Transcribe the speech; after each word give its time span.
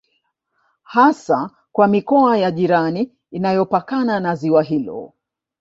Hasa 0.83 1.49
kwa 1.71 1.87
mikoa 1.87 2.37
ya 2.37 2.51
jirani 2.51 3.13
inayopakana 3.31 4.19
na 4.19 4.35
ziwa 4.35 4.63
hilo 4.63 5.13